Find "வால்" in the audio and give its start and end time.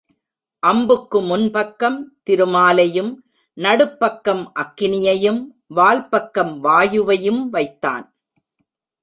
5.67-6.09